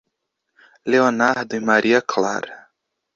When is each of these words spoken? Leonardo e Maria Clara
Leonardo 0.83 1.55
e 1.55 1.59
Maria 1.59 2.01
Clara 2.01 2.67